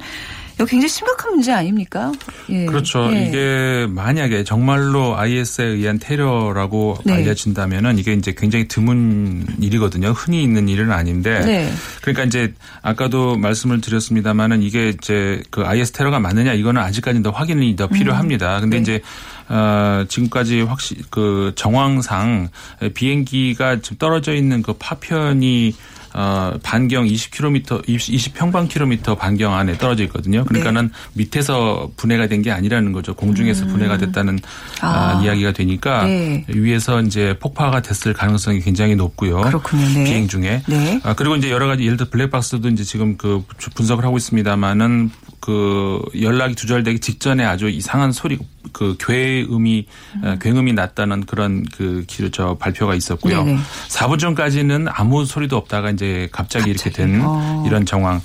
[0.54, 2.12] 이거 굉장히 심각한 문제 아닙니까?
[2.48, 2.66] 예.
[2.66, 3.10] 그렇죠.
[3.12, 3.26] 예.
[3.26, 7.14] 이게 만약에 정말로 IS에 의한 테러라고 네.
[7.14, 10.10] 알려진다면은 이게 이제 굉장히 드문 일이거든요.
[10.10, 11.40] 흔히 있는 일은 아닌데.
[11.40, 11.72] 네.
[12.02, 17.74] 그러니까 이제 아까도 말씀을 드렸습니다만은 이게 이제 그 IS 테러가 맞느냐 이거는 아직까지는 더 확인이
[17.74, 18.56] 더 필요합니다.
[18.56, 18.60] 음.
[18.62, 18.82] 근데 네.
[18.82, 19.00] 이제
[19.48, 22.48] 어, 지금까지 확실 그 정황상
[22.94, 25.74] 비행기가 지금 떨어져 있는 그 파편이
[26.14, 30.44] 어, 반경 20km, 20, 평방 킬로미터 반경 안에 떨어져 있거든요.
[30.44, 31.11] 그러니까는 네.
[31.14, 33.14] 밑에서 분해가 된 게 아니라는 거죠.
[33.14, 33.68] 공중에서 음.
[33.70, 34.38] 분해가 됐다는
[34.83, 34.87] 아.
[35.18, 35.22] 아.
[35.24, 36.44] 이야기가 되니까 네.
[36.48, 39.40] 위에서 이제 폭파가 됐을 가능성이 굉장히 높고요.
[39.40, 39.87] 그렇군요.
[39.87, 40.05] 네.
[40.05, 40.62] 비행 중에.
[40.68, 41.00] 네.
[41.05, 43.42] 아, 그리고 이제 여러 가지 예를 들어 블랙박스도 이제 지금 그
[43.74, 45.11] 분석을 하고 있습니다만은
[45.44, 48.38] 그 연락이 두절되기 직전에 아주 이상한 소리
[48.72, 49.87] 그 괴음이
[50.24, 50.38] 음.
[50.40, 53.44] 굉음이 났다는 그런 그저 발표가 있었고요.
[53.44, 53.59] 네네.
[53.90, 56.70] 4분 전까지는 아무 소리도 없다가 이제 갑자기, 갑자기.
[56.70, 57.62] 이렇게 된 어.
[57.66, 58.22] 이런 정황.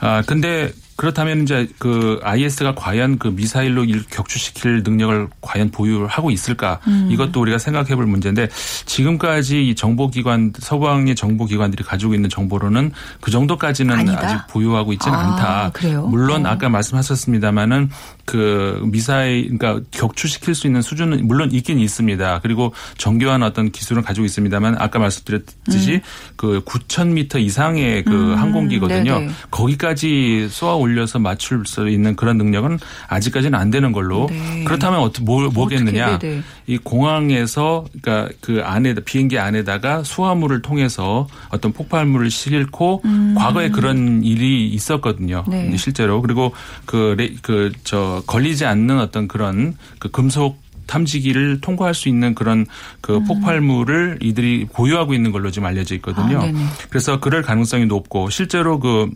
[0.00, 6.80] 아 근데 그렇다면 이제 그 IS가 과연 그 미사일로 격추시킬 능력을 과연 보유하고 있을까?
[6.88, 7.08] 음.
[7.12, 8.48] 이것도 우리가 생각해 볼 문제인데
[8.84, 14.26] 지금까지 이 정보기관 서방의 정보기관들이 가지고 있는 정보로는 그 정도까지는 아니다.
[14.26, 15.70] 아직 보유하고 있지는 아, 않다.
[15.72, 16.04] 그래요?
[16.08, 16.48] 물론 어.
[16.48, 17.90] 아까 말씀하셨습니다마는
[18.28, 22.40] 그 미사일 그러니까 격추시킬 수 있는 수준은 물론 있긴 있습니다.
[22.42, 26.00] 그리고 정교한 어떤 기술을 가지고 있습니다만 아까 말씀드렸듯이 음.
[26.36, 28.38] 그 9,000m 이상의 그 음.
[28.38, 29.18] 항공기거든요.
[29.20, 29.32] 네네.
[29.50, 34.26] 거기까지 쏘아 올려서 맞출 수 있는 그런 능력은 아직까지는 안 되는 걸로.
[34.30, 34.64] 네.
[34.64, 36.08] 그렇다면 어떻게 뭐, 뭐겠느냐?
[36.08, 43.34] 어떻게, 이 공항에서 그러니까 그 안에 비행기 안에다가 수화물을 통해서 어떤 폭발물을 싣고 음.
[43.38, 45.44] 과거에 그런 일이 있었거든요.
[45.48, 45.74] 네.
[45.76, 46.52] 실제로 그리고
[46.84, 52.66] 그 그 저 걸리지 않는 어떤 그런 그 금속 탐지기를 통과할 수 있는 그런
[53.00, 53.24] 그 음.
[53.24, 56.40] 폭발물을 이들이 보유하고 있는 걸로 지금 알려져 있거든요.
[56.40, 56.52] 아,
[56.88, 59.10] 그래서 그럴 가능성이 높고 실제로 그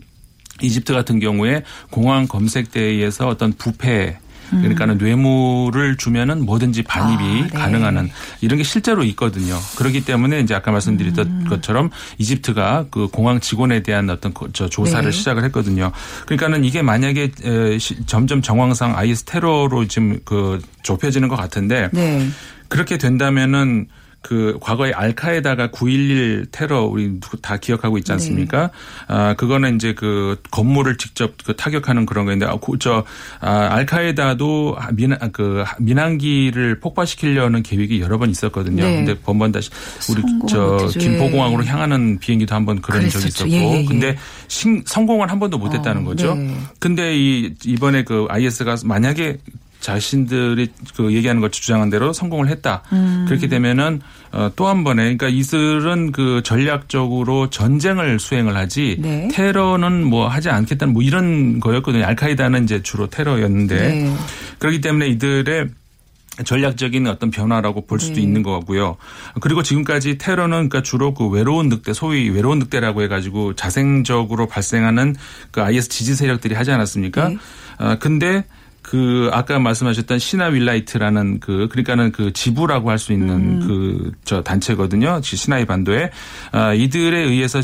[0.61, 7.49] 이집트 같은 경우에 공항 검색대에서 어떤 부패 그러니까는 뇌물을 주면은 뭐든지 반입이 아, 네.
[7.49, 8.09] 가능한
[8.41, 9.57] 이런 게 실제로 있거든요.
[9.77, 11.45] 그렇기 때문에 이제 아까 말씀드렸던 음.
[11.49, 15.11] 것처럼 이집트가 그 공항 직원에 대한 어떤 저 조사를 네.
[15.11, 15.91] 시작을 했거든요.
[16.25, 17.31] 그러니까는 이게 만약에
[18.05, 22.27] 점점 정황상 IS 테러로 지금 그 좁혀지는 것 같은데 네.
[22.67, 23.87] 그렇게 된다면은
[24.23, 28.67] 그 과거에 알카에다가 9.11 테러 우리 다 기억하고 있지 않습니까?
[28.67, 29.13] 네.
[29.13, 33.03] 아 그거는 이제 그 건물을 직접 그 타격하는 그런 건데 아, 저
[33.39, 38.81] 아, 알카에다도 민그 아, 민항기를 폭파시키려는 계획이 여러 번 있었거든요.
[38.83, 38.95] 네.
[39.05, 39.69] 근데 번번 다시
[40.09, 43.29] 우리 저 김포공항으로 향하는 비행기도 한 번 그런 그랬었죠.
[43.29, 43.85] 적이 있었고, 예, 예, 예.
[43.85, 46.33] 근데 신, 성공을 한 번도 못했다는 어, 거죠.
[46.33, 46.55] 네.
[46.79, 49.37] 근데 이 이번에 그 IS가 만약에
[49.83, 52.81] 자신들이 그 얘기하는 것 주장한 대로 성공을 했다.
[52.93, 53.25] 음.
[53.27, 59.27] 그렇게 되면은 어, 또한 번에 그러니까 이들은 그 전략적으로 전쟁을 수행을 하지 네.
[59.31, 62.05] 테러는 뭐 하지 않겠다는 뭐 이런 거였거든요.
[62.05, 64.15] 알카이다는 이제 주로 테러였는데 네.
[64.57, 65.67] 그렇기 때문에 이들의
[66.45, 68.21] 전략적인 어떤 변화라고 볼 수도 네.
[68.21, 68.95] 있는 거고요.
[69.41, 75.15] 그리고 지금까지 테러는 그러니까 주로 그 외로운 늑대, 소위 외로운 늑대라고 해가지고 자생적으로 발생하는
[75.51, 77.29] 그 IS 지지 세력들이 하지 않았습니까?
[77.29, 77.37] 네.
[77.77, 78.45] 아 근데
[78.83, 84.11] 그 아까 말씀하셨던 시나 윌라야트라는 그 그러니까는 그 지부라고 할 수 있는 음.
[84.15, 85.19] 그저 단체거든요.
[85.21, 86.09] 시나이 반도에
[86.51, 87.61] 아, 이들에 의해서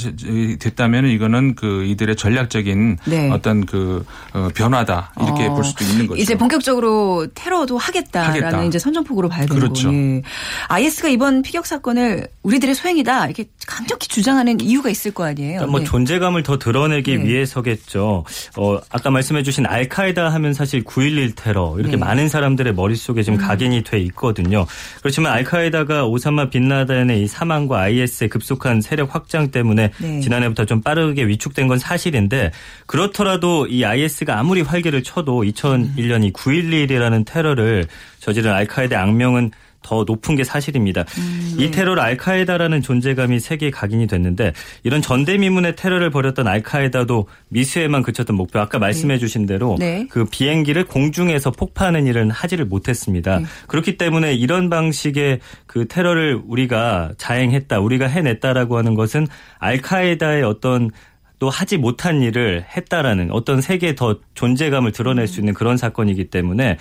[0.60, 3.30] 됐다면 이거는 그 이들의 전략적인 네.
[3.32, 4.04] 어떤 그
[4.34, 5.54] 어, 변화다 이렇게 어.
[5.54, 6.22] 볼 수도 있는 거죠.
[6.22, 8.64] 이제 본격적으로 테러도 하겠다라는 하겠다.
[8.66, 9.94] 이제 선전포고로 봐야 되는 그렇죠.
[9.94, 10.22] 예.
[10.68, 15.60] IS가 이번 피격 사건을 우리들의 소행이다 이렇게 강력히 주장하는 이유가 있을 거 아니에요.
[15.60, 15.86] 그러니까 뭐 네.
[15.86, 17.24] 존재감을 더 드러내기 네.
[17.24, 18.26] 위해서겠죠.
[18.58, 21.98] 어, 아까 말씀해주신 알카에다 하면 사실 9 9.11 테러 이렇게 네.
[21.98, 23.46] 많은 사람들의 머릿속에 지금 음.
[23.46, 24.66] 각인이 돼 있거든요.
[25.02, 30.20] 그렇지만 알카에다가 오사마 빈라덴의 이 사망과 IS의 급속한 세력 확장 때문에 네.
[30.22, 32.52] 지난해부터 좀 빠르게 위축된 건 사실인데
[32.86, 37.88] 그렇더라도 이 IS가 아무리 활개를 쳐도 2001년 이 9.11이라는 테러를
[38.20, 41.06] 저지른 알카에다 악명은 더 높은 게 사실입니다.
[41.18, 41.64] 음, 네.
[41.64, 48.60] 이 테러를 알카에다라는 존재감이 세계에 각인이 됐는데 이런 전대미문의 테러를 벌였던 알카에다도 미수에만 그쳤던 목표
[48.60, 49.20] 아까 말씀해 네.
[49.20, 50.06] 주신 대로 네.
[50.10, 53.40] 그 비행기를 공중에서 폭파하는 일은 하지를 못했습니다.
[53.40, 53.46] 네.
[53.68, 59.28] 그렇기 때문에 이런 방식의 그 테러를 우리가 자행했다, 우리가 해냈다라고 하는 것은
[59.60, 60.92] 알카에다의 어떤
[61.40, 66.78] 또 하지 못한 일을 했다라는 어떤 세계의 더 존재감을 드러낼 수 있는 그런 사건이기 때문에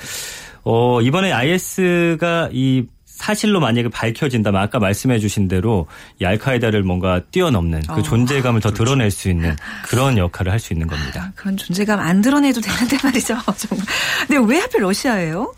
[0.71, 5.87] 어, 이번에 IS가 이 사실로 만약에 밝혀진다면 아까 말씀해 주신 대로
[6.21, 8.85] 이 알카에다를 뭔가 뛰어넘는 그 어, 존재감을 더 그렇죠.
[8.85, 11.25] 드러낼 수 있는 그런 역할을 할 수 있는 겁니다.
[11.25, 13.35] 아, 그런 존재감 안 드러내도 되는데 말이죠.
[13.57, 13.87] 정말.
[14.27, 15.55] 근데 왜 하필 러시아예요?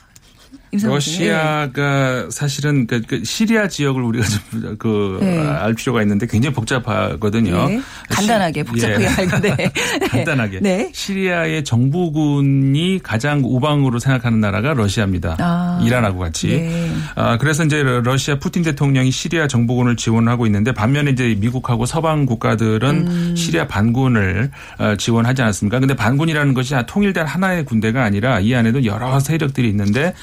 [0.73, 5.75] 러시아가 사실은 그, 그 시리아 지역을 우리가 좀 그알 네.
[5.75, 7.69] 필요가 있는데 굉장히 복잡하거든요.
[7.69, 7.81] 네.
[8.09, 9.09] 간단하게 복잡하게 예.
[9.09, 9.73] 알고 네.
[10.09, 10.91] 간단하게 네.
[10.93, 15.37] 시리아의 정부군이 가장 우방으로 생각하는 나라가 러시아입니다.
[15.41, 15.81] 아.
[15.85, 16.49] 이란하고 같이.
[16.49, 16.91] 네.
[17.17, 23.07] 아, 그래서 이제 러시아 푸틴 대통령이 시리아 정부군을 지원하고 있는데 반면에 이제 미국하고 서방 국가들은
[23.09, 23.37] 음.
[23.37, 25.81] 시리아 반군을 어, 지원하지 않았습니까?
[25.81, 30.15] 근데 반군이라는 것이 통일된 하나의 군대가 아니라 이 안에도 여러 세력들이 있는데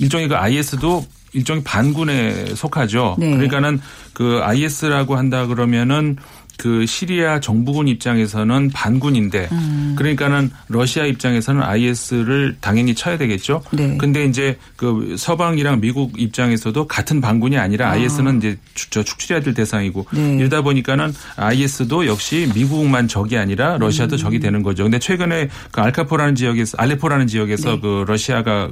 [0.00, 3.16] 일종의 그 IS도 일종의 반군에 속하죠.
[3.18, 3.30] 네.
[3.30, 3.80] 그러니까는
[4.12, 6.16] 그 IS라고 한다 그러면은
[6.60, 9.94] 그 시리아 정부군 입장에서는 반군인데 음.
[9.96, 13.62] 그러니까는 러시아 입장에서는 IS를 당연히 쳐야 되겠죠.
[13.70, 13.96] 네.
[13.96, 17.92] 근데 이제 그 서방이랑 미국 입장에서도 같은 반군이 아니라 아.
[17.92, 18.58] IS는 이제
[18.90, 20.36] 저 축출해야 될 대상이고 네.
[20.36, 24.18] 이러다 보니까는 IS도 역시 미국만 적이 아니라 러시아도 음.
[24.18, 24.82] 적이 되는 거죠.
[24.82, 27.80] 근데 최근에 그 알카포라는 지역에서 알레포라는 지역에서 네.
[27.80, 28.70] 그 러시아가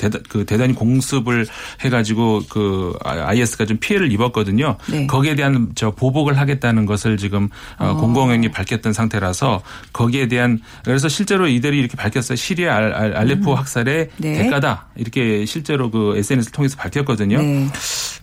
[0.00, 1.46] 대다, 그 대단히 공습을
[1.80, 4.76] 해가지고 그 IS가 좀 피해를 입었거든요.
[4.88, 5.06] 네.
[5.06, 7.90] 거기에 대한 저 보복을 하겠다는 것을 지금 어.
[7.90, 7.96] 어.
[7.96, 12.36] 공공연히 밝혔던 상태라서 거기에 대한 그래서 실제로 이들이 이렇게 밝혔어요.
[12.36, 13.56] 시리아 알, 알, 알레포 음.
[13.56, 14.32] 학살의 네.
[14.34, 17.42] 대가다 이렇게 실제로 그 SNS를 통해서 밝혔거든요.
[17.42, 17.68] 네.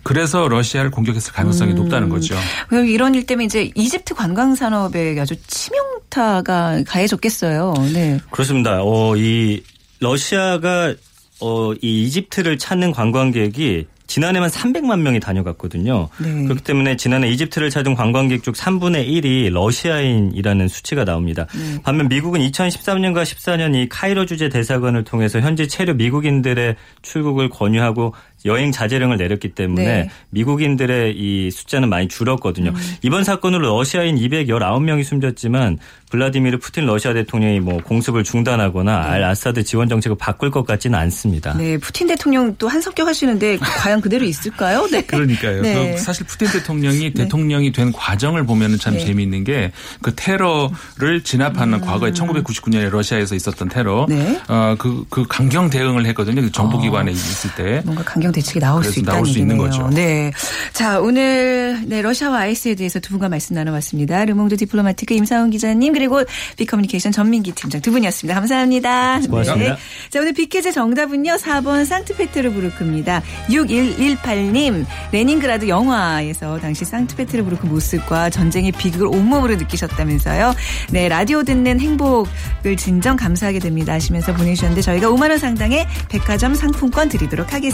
[0.02, 1.76] 그래서 러시아를 공격했을 가능성이 음.
[1.76, 2.34] 높다는 거죠.
[2.70, 7.74] 이런 일 때문에 이제 이집트 관광 산업에 아주 치명타가 가해졌겠어요.
[7.92, 8.18] 네.
[8.30, 8.80] 그렇습니다.
[8.82, 9.62] 어, 이
[10.00, 10.94] 러시아가
[11.40, 16.08] 어, 이 이집트를 찾는 관광객이 지난해만 300만 명이 다녀갔거든요.
[16.18, 16.44] 네.
[16.44, 21.46] 그렇기 때문에 지난해 이집트를 찾은 관광객 중 3분의 1이 러시아인이라는 수치가 나옵니다.
[21.54, 21.82] 네.
[21.82, 28.72] 반면 미국은 2013년과 14년 이 카이로 주재 대사관을 통해서 현지 체류 미국인들의 출국을 권유하고 여행
[28.72, 30.10] 자제령을 내렸기 때문에 네.
[30.30, 32.70] 미국인들의 이 숫자는 많이 줄었거든요.
[32.70, 32.96] 음.
[33.02, 35.78] 이번 사건으로 러시아인 219명이 숨졌지만
[36.10, 39.08] 블라디미르 푸틴 러시아 대통령이 뭐 공습을 중단하거나 네.
[39.08, 41.54] 알 아사드 지원 정책을 바꿀 것 같지는 않습니다.
[41.56, 44.86] 네, 푸틴 대통령 또 한 성격 하시는데 과연 그대로 있을까요?
[44.90, 45.02] 네.
[45.06, 45.62] 그러니까요.
[45.62, 45.92] 네.
[45.92, 47.24] 그 사실 푸틴 대통령이 네.
[47.24, 49.04] 대통령이 된 과정을 보면은 참 네.
[49.04, 49.70] 재미있는 게
[50.00, 51.80] 그 테러를 진압하는 음.
[51.80, 54.40] 과거에 1999년에 러시아에서 있었던 테러, 네.
[54.48, 56.40] 어그그 그 강경 대응을 했거든요.
[56.42, 57.14] 그 정부기관에 어.
[57.14, 57.82] 있을 때.
[57.84, 59.88] 뭔가 강경 대응 대책이 나올 수 있다는 나올 수 있는 거죠.
[59.90, 60.30] 네.
[60.72, 64.24] 자, 오늘 네, 러시아와 IS에 대해서 두 분과 말씀 나눠봤습니다.
[64.24, 66.22] 르몽드 디플로마티크 임상훈 기자님 그리고
[66.56, 68.34] 빅커뮤니케이션 전민기 팀장 두 분이었습니다.
[68.38, 69.20] 감사합니다.
[69.20, 69.74] 고맙습니다.
[69.74, 69.78] 네.
[70.10, 71.34] 자, 오늘 빅퀴즈 정답은요.
[71.34, 73.22] 4번 상트페테르부르크입니다.
[73.48, 80.54] 6118님 레닌그라드 영화에서 당시 상트페테르부르크 모습과 전쟁의 비극을 온몸으로 느끼셨다면서요.
[80.90, 87.08] 네, 라디오 듣는 행복을 진정 감사하게 됩니다 하시면서 보내주셨는데 저희가 5만 원 상당의 백화점 상품권
[87.08, 87.72] 드리도록 하겠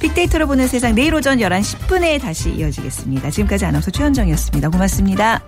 [0.00, 3.30] 빅데이터로 보는 세상 내일 오전 11시 10분에 다시 이어지겠습니다.
[3.30, 4.68] 지금까지 아나운서 최현정이었습니다.
[4.70, 5.42] 고맙습니다.